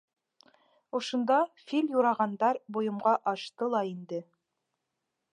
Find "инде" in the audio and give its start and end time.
3.91-4.23